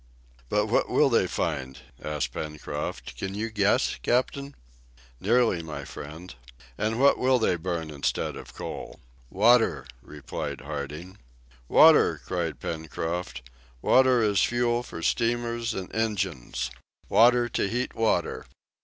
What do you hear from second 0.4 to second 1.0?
"But what